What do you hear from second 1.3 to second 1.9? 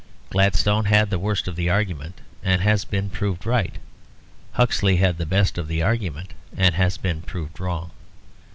of the